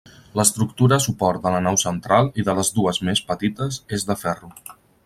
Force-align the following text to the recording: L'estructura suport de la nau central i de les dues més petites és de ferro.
L'estructura 0.39 0.97
suport 1.05 1.43
de 1.43 1.51
la 1.57 1.61
nau 1.67 1.77
central 1.83 2.33
i 2.33 2.47
de 2.49 2.57
les 2.61 2.73
dues 2.79 3.03
més 3.11 3.25
petites 3.31 3.83
és 4.01 4.09
de 4.11 4.19
ferro. 4.25 4.53